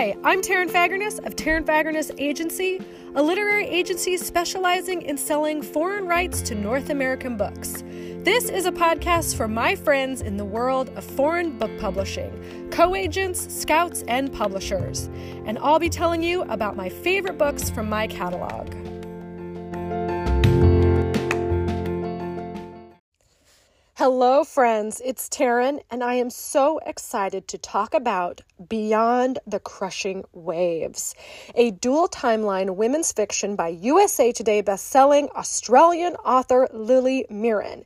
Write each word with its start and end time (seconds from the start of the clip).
Hi, 0.00 0.16
I'm 0.24 0.40
Taryn 0.40 0.70
Fagerness 0.70 1.18
of 1.18 1.36
Taryn 1.36 1.66
Fagerness 1.66 2.10
Agency, 2.16 2.80
a 3.16 3.22
literary 3.22 3.66
agency 3.66 4.16
specializing 4.16 5.02
in 5.02 5.18
selling 5.18 5.60
foreign 5.60 6.06
rights 6.06 6.40
to 6.40 6.54
North 6.54 6.88
American 6.88 7.36
books. 7.36 7.84
This 8.24 8.48
is 8.48 8.64
a 8.64 8.72
podcast 8.72 9.36
for 9.36 9.46
my 9.46 9.74
friends 9.74 10.22
in 10.22 10.38
the 10.38 10.44
world 10.46 10.88
of 10.96 11.04
foreign 11.04 11.58
book 11.58 11.70
publishing, 11.78 12.32
co 12.70 12.94
agents, 12.94 13.54
scouts, 13.54 14.02
and 14.08 14.32
publishers. 14.32 15.10
And 15.44 15.58
I'll 15.58 15.78
be 15.78 15.90
telling 15.90 16.22
you 16.22 16.44
about 16.44 16.76
my 16.76 16.88
favorite 16.88 17.36
books 17.36 17.68
from 17.68 17.90
my 17.90 18.06
catalog. 18.06 18.72
Hello, 24.02 24.44
friends. 24.44 25.02
It's 25.04 25.28
Taryn, 25.28 25.82
and 25.90 26.02
I 26.02 26.14
am 26.14 26.30
so 26.30 26.78
excited 26.86 27.46
to 27.48 27.58
talk 27.58 27.92
about 27.92 28.40
Beyond 28.66 29.40
the 29.46 29.60
Crushing 29.60 30.24
Waves, 30.32 31.14
a 31.54 31.72
dual 31.72 32.08
timeline 32.08 32.76
women's 32.76 33.12
fiction 33.12 33.56
by 33.56 33.68
USA 33.68 34.32
Today 34.32 34.62
bestselling 34.62 35.28
Australian 35.32 36.14
author 36.24 36.66
Lily 36.72 37.26
Mirren. 37.28 37.84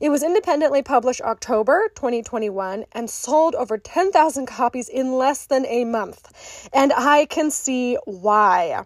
It 0.00 0.08
was 0.10 0.22
independently 0.22 0.84
published 0.84 1.20
October 1.22 1.90
2021 1.96 2.84
and 2.92 3.10
sold 3.10 3.56
over 3.56 3.76
10,000 3.76 4.46
copies 4.46 4.88
in 4.88 5.14
less 5.14 5.46
than 5.46 5.66
a 5.66 5.84
month. 5.84 6.68
And 6.72 6.92
I 6.96 7.24
can 7.24 7.50
see 7.50 7.98
why. 8.04 8.84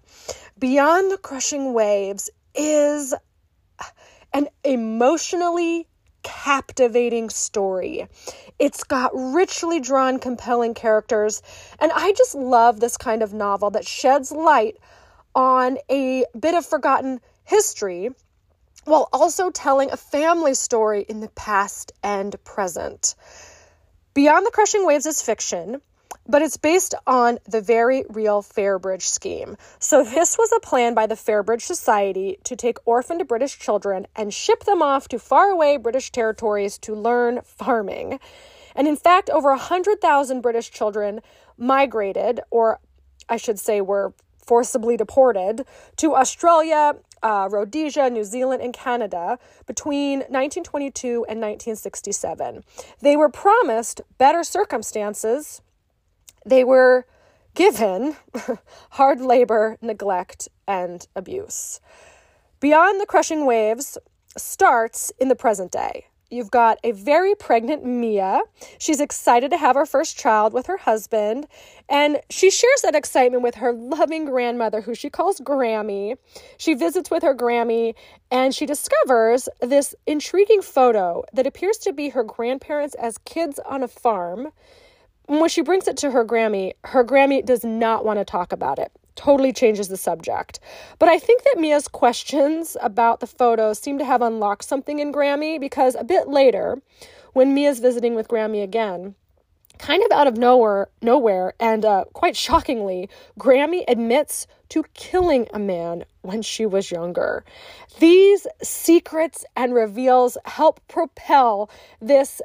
Beyond 0.59 1.11
the 1.11 1.19
Crushing 1.19 1.75
Waves 1.75 2.31
is 2.55 3.13
an 4.33 4.49
emotionally 4.65 5.87
captivating 6.23 7.31
story. 7.31 8.07
It's 8.59 8.85
got 8.85 9.11
richly 9.15 9.81
drawn, 9.81 10.19
compelling 10.19 10.75
characters, 10.75 11.43
and 11.79 11.93
I 11.93 12.13
just 12.13 12.35
love 12.35 12.81
this 12.81 12.97
kind 12.97 13.23
of 13.23 13.33
novel 13.33 13.71
that 13.71 13.87
sheds 13.87 14.33
light 14.33 14.77
on 15.35 15.79
a 15.91 16.25
bit 16.39 16.55
of 16.55 16.67
forgotten 16.67 17.21
history 17.45 18.11
while 18.85 19.09
also 19.13 19.51
telling 19.51 19.91
a 19.91 19.97
family 19.97 20.55
story 20.55 21.05
in 21.09 21.21
the 21.21 21.29
past 21.29 21.93
and 22.03 22.43
present. 22.45 23.15
Beyond 24.15 24.47
the 24.47 24.51
Crushing 24.51 24.87
Waves 24.87 25.07
is 25.07 25.23
fiction, 25.23 25.81
but 26.27 26.43
it's 26.43 26.57
based 26.57 26.95
on 27.07 27.39
the 27.47 27.61
very 27.61 28.05
real 28.09 28.43
Fairbridge 28.43 29.03
scheme. 29.03 29.57
So, 29.79 30.05
this 30.05 30.39
was 30.39 30.53
a 30.53 30.61
plan 30.61 30.95
by 30.95 31.07
the 31.07 31.15
Fairbridge 31.15 31.63
Society 31.63 32.39
to 32.45 32.57
take 32.57 32.79
orphaned 32.85 33.27
British 33.27 33.59
children 33.59 34.07
and 34.15 34.33
ship 34.33 34.65
them 34.65 34.83
off 34.83 35.09
to 35.09 35.19
faraway 35.19 35.77
British 35.77 36.11
territories 36.13 36.79
to 36.79 36.95
learn 36.95 37.41
farming. 37.45 38.21
And 38.75 38.87
in 38.87 38.97
fact, 38.97 39.31
over 39.31 39.51
100,000 39.51 40.41
British 40.41 40.71
children 40.71 41.21
migrated, 41.57 42.41
or 42.51 42.79
I 43.29 43.37
should 43.37 43.59
say, 43.59 43.81
were 43.81 44.15
forcibly 44.39 44.97
deported 44.97 45.65
to 45.97 46.15
Australia, 46.15 46.95
uh, 47.23 47.49
Rhodesia, 47.51 48.11
New 48.11 48.25
Zealand, 48.25 48.63
and 48.63 48.73
Canada 48.73 49.39
between 49.67 50.21
1922 50.21 51.09
and 51.29 51.41
1967. 51.41 52.65
They 53.01 53.17
were 53.17 53.29
promised 53.29 54.01
better 54.19 54.43
circumstances 54.43 55.61
they 56.45 56.65
were 56.65 57.07
given 57.55 58.17
hard 58.91 59.21
labor, 59.21 59.77
neglect, 59.81 60.49
and 60.67 61.07
abuse. 61.17 61.81
Beyond 62.61 63.01
the 63.01 63.07
Crushing 63.07 63.47
Waves 63.47 63.99
starts 64.37 65.13
in 65.19 65.29
the 65.29 65.37
present 65.37 65.73
day. 65.73 66.07
You've 66.33 66.51
got 66.53 66.79
a 66.85 66.93
very 66.93 67.35
pregnant 67.35 67.85
Mia. 67.85 68.41
She's 68.79 69.01
excited 69.01 69.51
to 69.51 69.57
have 69.57 69.75
her 69.75 69.85
first 69.85 70.17
child 70.17 70.53
with 70.53 70.67
her 70.67 70.77
husband, 70.77 71.49
and 71.89 72.21
she 72.31 72.53
shares 72.53 72.83
that 72.83 72.95
excitement 72.95 73.43
with 73.43 73.57
her 73.57 73.73
loving 73.73 74.27
grandmother, 74.27 74.81
who 74.81 74.95
she 74.95 75.11
calls 75.11 75.41
Grammy. 75.41 76.17
She 76.57 76.75
visits 76.75 77.11
with 77.11 77.25
her 77.25 77.35
Grammy, 77.35 77.95
and 78.31 78.55
she 78.55 78.65
discovers 78.65 79.49
this 79.61 79.93
intriguing 80.07 80.63
photo 80.63 81.25
that 81.33 81.49
appears 81.49 81.79
to 81.79 81.93
be 81.93 82.11
her 82.11 82.23
grandparents 82.23 82.95
as 82.95 83.19
kids 83.19 83.59
on 83.67 83.83
a 83.83 83.89
farm 83.89 84.53
when 85.39 85.49
she 85.49 85.63
brings 85.63 85.87
it 85.87 85.97
to 85.99 86.11
her 86.11 86.25
Grammy, 86.25 86.73
her 86.85 87.05
Grammy 87.05 87.45
does 87.45 87.65
not 87.65 88.05
want 88.05 88.19
to 88.19 88.25
talk 88.25 88.53
about 88.53 88.79
it. 88.79 88.91
Totally 89.15 89.53
changes 89.53 89.89
the 89.89 89.97
subject. 89.97 90.61
But 90.99 91.09
I 91.09 91.19
think 91.19 91.45
that 91.45 91.59
Mia's 91.59 91.87
questions 91.89 92.77
about 92.81 93.21
the 93.21 93.27
photos 93.27 93.79
seem 93.79 93.99
to 93.99 94.05
have 94.05 94.23
unlocked 94.23 94.65
something 94.65 94.99
in 94.99 95.13
Grammy 95.13 95.61
because 95.61 95.95
a 95.95 96.05
bit 96.05 96.29
later, 96.29 96.81
when 97.33 97.55
Mia's 97.55 97.81
visiting 97.81 98.15
with 98.15 98.29
Grammy 98.29 98.63
again, 98.63 99.15
kind 99.79 100.03
of 100.03 100.11
out 100.13 100.27
of 100.27 100.37
nowhere, 100.37 100.89
nowhere, 101.01 101.55
and 101.61 101.85
uh, 101.85 102.05
quite 102.13 102.37
shockingly, 102.37 103.09
Grammy 103.39 103.85
admits 103.89 104.47
to 104.71 104.85
killing 104.95 105.49
a 105.53 105.59
man 105.59 106.05
when 106.23 106.43
she 106.43 106.67
was 106.67 106.91
younger. 106.91 107.45
These 107.99 108.47
secrets 108.63 109.45
and 109.57 109.75
reveals 109.75 110.37
help 110.45 110.81
propel 110.89 111.71
this 112.01 112.41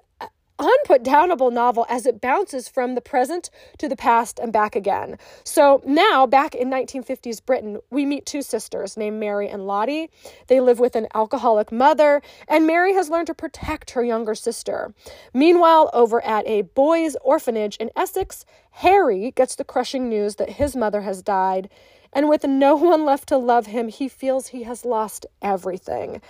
unputdownable 0.57 1.51
novel 1.51 1.85
as 1.89 2.05
it 2.05 2.21
bounces 2.21 2.67
from 2.67 2.95
the 2.95 3.01
present 3.01 3.49
to 3.77 3.89
the 3.89 3.95
past 3.95 4.39
and 4.39 4.53
back 4.53 4.75
again. 4.75 5.17
So 5.43 5.81
now, 5.85 6.25
back 6.25 6.55
in 6.55 6.69
1950s 6.69 7.45
Britain, 7.45 7.79
we 7.89 8.05
meet 8.05 8.25
two 8.25 8.41
sisters 8.41 8.97
named 8.97 9.19
Mary 9.19 9.49
and 9.49 9.67
Lottie. 9.67 10.09
They 10.47 10.61
live 10.61 10.79
with 10.79 10.95
an 10.95 11.07
alcoholic 11.13 11.71
mother, 11.71 12.21
and 12.47 12.67
Mary 12.67 12.93
has 12.93 13.09
learned 13.09 13.27
to 13.27 13.33
protect 13.33 13.91
her 13.91 14.03
younger 14.03 14.35
sister. 14.35 14.93
Meanwhile, 15.33 15.89
over 15.93 16.23
at 16.23 16.47
a 16.47 16.63
boys' 16.63 17.15
orphanage 17.21 17.77
in 17.77 17.91
Essex, 17.95 18.45
Harry 18.71 19.31
gets 19.31 19.55
the 19.55 19.63
crushing 19.63 20.09
news 20.09 20.35
that 20.35 20.51
his 20.51 20.75
mother 20.75 21.01
has 21.01 21.21
died, 21.21 21.69
and 22.13 22.29
with 22.29 22.45
no 22.45 22.75
one 22.75 23.03
left 23.03 23.27
to 23.29 23.37
love 23.37 23.65
him, 23.65 23.89
he 23.89 24.07
feels 24.07 24.47
he 24.47 24.63
has 24.63 24.85
lost 24.85 25.25
everything. 25.41 26.21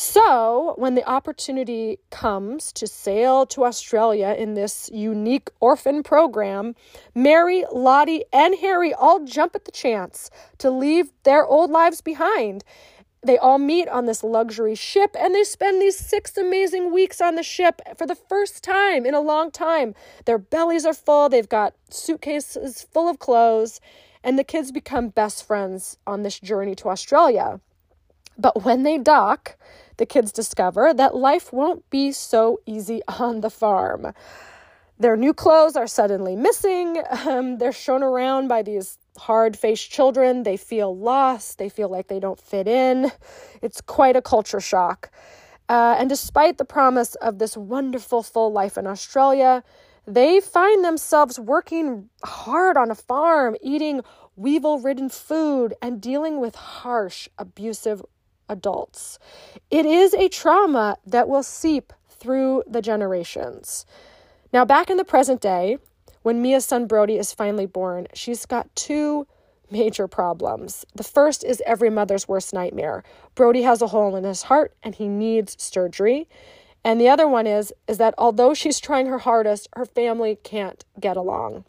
So, 0.00 0.74
when 0.78 0.94
the 0.94 1.04
opportunity 1.10 1.98
comes 2.10 2.70
to 2.74 2.86
sail 2.86 3.44
to 3.46 3.64
Australia 3.64 4.32
in 4.38 4.54
this 4.54 4.88
unique 4.94 5.50
orphan 5.58 6.04
program, 6.04 6.76
Mary, 7.16 7.64
Lottie, 7.72 8.22
and 8.32 8.54
Harry 8.60 8.94
all 8.94 9.24
jump 9.24 9.56
at 9.56 9.64
the 9.64 9.72
chance 9.72 10.30
to 10.58 10.70
leave 10.70 11.10
their 11.24 11.44
old 11.44 11.72
lives 11.72 12.00
behind. 12.00 12.62
They 13.24 13.38
all 13.38 13.58
meet 13.58 13.88
on 13.88 14.06
this 14.06 14.22
luxury 14.22 14.76
ship 14.76 15.16
and 15.18 15.34
they 15.34 15.42
spend 15.42 15.82
these 15.82 15.98
six 15.98 16.36
amazing 16.36 16.92
weeks 16.92 17.20
on 17.20 17.34
the 17.34 17.42
ship 17.42 17.82
for 17.96 18.06
the 18.06 18.14
first 18.14 18.62
time 18.62 19.04
in 19.04 19.14
a 19.14 19.20
long 19.20 19.50
time. 19.50 19.96
Their 20.26 20.38
bellies 20.38 20.86
are 20.86 20.94
full, 20.94 21.28
they've 21.28 21.48
got 21.48 21.74
suitcases 21.90 22.86
full 22.92 23.08
of 23.08 23.18
clothes, 23.18 23.80
and 24.22 24.38
the 24.38 24.44
kids 24.44 24.70
become 24.70 25.08
best 25.08 25.44
friends 25.44 25.98
on 26.06 26.22
this 26.22 26.38
journey 26.38 26.76
to 26.76 26.88
Australia. 26.88 27.60
But 28.38 28.64
when 28.64 28.84
they 28.84 28.98
dock, 28.98 29.56
the 29.96 30.06
kids 30.06 30.30
discover 30.30 30.94
that 30.94 31.16
life 31.16 31.52
won't 31.52 31.88
be 31.90 32.12
so 32.12 32.60
easy 32.66 33.02
on 33.08 33.40
the 33.40 33.50
farm. 33.50 34.12
Their 35.00 35.16
new 35.16 35.32
clothes 35.34 35.76
are 35.76 35.86
suddenly 35.86 36.34
missing. 36.34 37.02
Um, 37.26 37.58
they're 37.58 37.72
shown 37.72 38.02
around 38.02 38.48
by 38.48 38.62
these 38.62 38.98
hard 39.16 39.56
faced 39.56 39.90
children. 39.90 40.42
They 40.42 40.56
feel 40.56 40.96
lost. 40.96 41.58
They 41.58 41.68
feel 41.68 41.88
like 41.88 42.08
they 42.08 42.20
don't 42.20 42.40
fit 42.40 42.66
in. 42.66 43.12
It's 43.62 43.80
quite 43.80 44.16
a 44.16 44.22
culture 44.22 44.60
shock. 44.60 45.10
Uh, 45.68 45.96
and 45.98 46.08
despite 46.08 46.58
the 46.58 46.64
promise 46.64 47.14
of 47.16 47.38
this 47.38 47.56
wonderful 47.56 48.22
full 48.22 48.50
life 48.52 48.78
in 48.78 48.86
Australia, 48.86 49.62
they 50.06 50.40
find 50.40 50.84
themselves 50.84 51.38
working 51.38 52.08
hard 52.24 52.76
on 52.76 52.90
a 52.90 52.94
farm, 52.94 53.56
eating 53.60 54.00
weevil 54.34 54.78
ridden 54.78 55.10
food, 55.10 55.74
and 55.82 56.00
dealing 56.00 56.40
with 56.40 56.54
harsh, 56.54 57.28
abusive 57.36 58.02
adults. 58.48 59.18
It 59.70 59.86
is 59.86 60.14
a 60.14 60.28
trauma 60.28 60.96
that 61.06 61.28
will 61.28 61.42
seep 61.42 61.92
through 62.08 62.64
the 62.66 62.82
generations. 62.82 63.86
Now, 64.52 64.64
back 64.64 64.90
in 64.90 64.96
the 64.96 65.04
present 65.04 65.40
day, 65.40 65.78
when 66.22 66.42
Mia's 66.42 66.64
son 66.64 66.86
Brody 66.86 67.16
is 67.16 67.32
finally 67.32 67.66
born, 67.66 68.06
she's 68.14 68.46
got 68.46 68.74
two 68.74 69.26
major 69.70 70.08
problems. 70.08 70.84
The 70.94 71.04
first 71.04 71.44
is 71.44 71.62
every 71.66 71.90
mother's 71.90 72.26
worst 72.26 72.52
nightmare. 72.54 73.04
Brody 73.34 73.62
has 73.62 73.82
a 73.82 73.88
hole 73.88 74.16
in 74.16 74.24
his 74.24 74.44
heart 74.44 74.74
and 74.82 74.94
he 74.94 75.08
needs 75.08 75.56
surgery. 75.62 76.28
And 76.84 77.00
the 77.00 77.08
other 77.08 77.28
one 77.28 77.46
is 77.46 77.72
is 77.86 77.98
that 77.98 78.14
although 78.16 78.54
she's 78.54 78.80
trying 78.80 79.06
her 79.06 79.18
hardest, 79.18 79.68
her 79.76 79.84
family 79.84 80.38
can't 80.42 80.84
get 80.98 81.16
along 81.16 81.64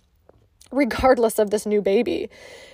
regardless 0.72 1.40
of 1.40 1.50
this 1.50 1.66
new 1.66 1.82
baby. 1.82 2.30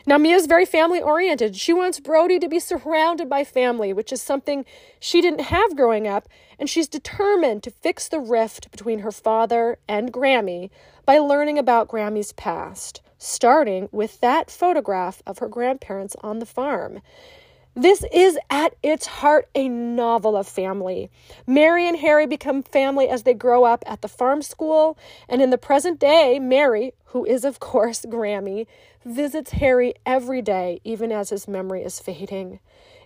Now, 0.05 0.17
Mia's 0.17 0.47
very 0.47 0.65
family 0.65 1.01
oriented. 1.01 1.55
She 1.55 1.73
wants 1.73 1.99
Brody 1.99 2.39
to 2.39 2.49
be 2.49 2.59
surrounded 2.59 3.29
by 3.29 3.43
family, 3.43 3.93
which 3.93 4.11
is 4.11 4.21
something 4.21 4.65
she 4.99 5.21
didn't 5.21 5.41
have 5.41 5.75
growing 5.75 6.07
up, 6.07 6.27
and 6.59 6.69
she's 6.69 6.87
determined 6.87 7.63
to 7.63 7.71
fix 7.71 8.07
the 8.07 8.19
rift 8.19 8.71
between 8.71 8.99
her 8.99 9.11
father 9.11 9.77
and 9.87 10.13
Grammy 10.13 10.69
by 11.05 11.17
learning 11.17 11.57
about 11.57 11.87
Grammy's 11.87 12.33
past, 12.33 13.01
starting 13.17 13.89
with 13.91 14.19
that 14.21 14.51
photograph 14.51 15.21
of 15.25 15.39
her 15.39 15.47
grandparents 15.47 16.15
on 16.21 16.39
the 16.39 16.45
farm. 16.45 17.01
This 17.77 18.05
is 18.13 18.39
at 18.49 18.73
its 18.81 19.05
heart 19.05 19.49
a 19.53 19.67
novel 19.67 20.37
of 20.37 20.47
family. 20.47 21.09
Mary 21.45 21.85
and 21.85 21.97
Harry 21.97 22.25
become 22.25 22.63
family 22.63 23.09
as 23.09 23.23
they 23.23 23.33
grow 23.33 23.65
up 23.65 23.83
at 23.85 24.01
the 24.01 24.07
farm 24.07 24.41
school, 24.41 24.97
and 25.27 25.41
in 25.41 25.49
the 25.49 25.57
present 25.57 25.99
day, 25.99 26.39
Mary, 26.39 26.93
who 27.15 27.23
is 27.23 27.45
of 27.45 27.61
course 27.61 28.05
Grammy, 28.05 28.67
visits 29.05 29.51
Harry 29.51 29.93
every 30.05 30.41
day, 30.41 30.81
even 30.83 31.13
as 31.13 31.29
his 31.29 31.47
memory 31.47 31.81
is 31.81 31.97
fading. 31.97 32.59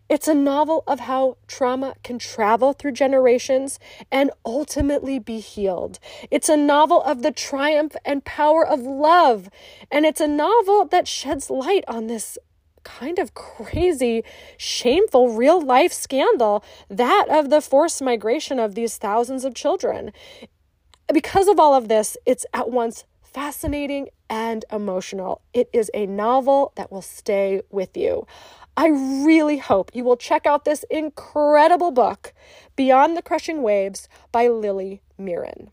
It's 0.10 0.28
a 0.28 0.34
novel 0.34 0.84
of 0.88 1.02
how 1.02 1.38
trauma 1.46 1.94
can 2.04 2.18
travel 2.18 2.74
through 2.74 2.94
generations 2.94 3.78
and 4.12 4.32
ultimately 4.44 5.20
be 5.20 5.40
healed. 5.40 6.00
It's 6.32 6.50
a 6.50 6.58
novel 6.58 7.04
of 7.04 7.22
the 7.22 7.32
triumph 7.32 7.96
and 8.04 8.26
power 8.26 8.66
of 8.66 8.80
love. 8.80 9.48
And 9.92 10.08
it's 10.08 10.22
a 10.22 10.28
novel 10.28 10.86
that 10.86 11.08
sheds 11.08 11.52
light 11.52 11.84
on 11.88 12.08
this 12.08 12.40
kind 12.84 13.20
of 13.20 13.36
crazy, 13.36 14.24
shameful 14.58 15.36
real 15.36 15.62
life 15.62 15.94
scandal 15.94 16.64
that 16.90 17.28
of 17.30 17.52
the 17.52 17.62
forced 17.62 18.02
migration 18.02 18.58
of 18.58 18.74
these 18.74 18.98
thousands 18.98 19.46
of 19.46 19.54
children. 19.54 20.12
Because 21.14 21.48
of 21.48 21.60
all 21.60 21.76
of 21.76 21.90
this, 21.90 22.18
it's 22.26 22.48
at 22.56 22.72
once 22.72 23.04
fascinating 23.40 24.10
and 24.30 24.66
emotional. 24.70 25.40
It 25.54 25.70
is 25.72 25.90
a 25.94 26.06
novel 26.06 26.74
that 26.76 26.92
will 26.92 27.02
stay 27.02 27.62
with 27.72 27.96
you. 27.96 28.28
I 28.76 28.88
really 28.90 29.60
hope 29.60 29.92
you 29.94 30.04
will 30.04 30.18
check 30.18 30.46
out 30.46 30.66
this 30.66 30.84
incredible 30.90 31.92
book, 31.92 32.34
Beyond 32.76 33.16
the 33.16 33.22
Crushing 33.22 33.62
Waves 33.62 34.10
by 34.34 34.50
Lily 34.50 35.02
Mirren. 35.18 35.72